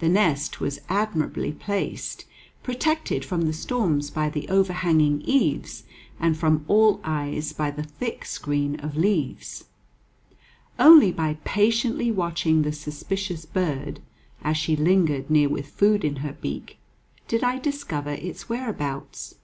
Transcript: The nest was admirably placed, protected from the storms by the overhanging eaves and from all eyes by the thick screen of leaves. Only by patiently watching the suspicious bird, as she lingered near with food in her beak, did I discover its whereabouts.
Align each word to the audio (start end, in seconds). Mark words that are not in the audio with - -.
The 0.00 0.08
nest 0.08 0.58
was 0.58 0.80
admirably 0.88 1.52
placed, 1.52 2.24
protected 2.64 3.24
from 3.24 3.42
the 3.42 3.52
storms 3.52 4.10
by 4.10 4.28
the 4.28 4.48
overhanging 4.48 5.20
eaves 5.20 5.84
and 6.18 6.36
from 6.36 6.64
all 6.66 7.00
eyes 7.04 7.52
by 7.52 7.70
the 7.70 7.84
thick 7.84 8.24
screen 8.24 8.80
of 8.80 8.96
leaves. 8.96 9.66
Only 10.80 11.12
by 11.12 11.34
patiently 11.44 12.10
watching 12.10 12.62
the 12.62 12.72
suspicious 12.72 13.44
bird, 13.44 14.00
as 14.42 14.56
she 14.56 14.74
lingered 14.74 15.30
near 15.30 15.48
with 15.48 15.68
food 15.68 16.04
in 16.04 16.16
her 16.26 16.32
beak, 16.32 16.78
did 17.28 17.44
I 17.44 17.60
discover 17.60 18.14
its 18.14 18.48
whereabouts. 18.48 19.36